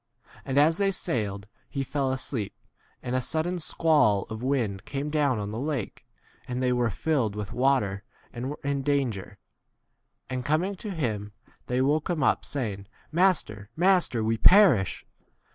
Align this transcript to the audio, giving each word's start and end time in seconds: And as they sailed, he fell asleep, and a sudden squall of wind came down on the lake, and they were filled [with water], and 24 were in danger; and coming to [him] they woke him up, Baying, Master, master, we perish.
And 0.45 0.57
as 0.57 0.77
they 0.79 0.89
sailed, 0.89 1.47
he 1.69 1.83
fell 1.83 2.11
asleep, 2.11 2.55
and 3.03 3.15
a 3.15 3.21
sudden 3.21 3.59
squall 3.59 4.23
of 4.31 4.41
wind 4.41 4.83
came 4.83 5.11
down 5.11 5.37
on 5.37 5.51
the 5.51 5.59
lake, 5.59 6.07
and 6.47 6.59
they 6.59 6.73
were 6.73 6.89
filled 6.89 7.35
[with 7.35 7.53
water], 7.53 8.03
and 8.33 8.45
24 8.45 8.49
were 8.63 8.71
in 8.71 8.81
danger; 8.81 9.37
and 10.27 10.43
coming 10.43 10.73
to 10.77 10.89
[him] 10.89 11.33
they 11.67 11.83
woke 11.83 12.09
him 12.09 12.23
up, 12.23 12.41
Baying, 12.51 12.87
Master, 13.11 13.69
master, 13.75 14.23
we 14.23 14.37
perish. 14.39 15.05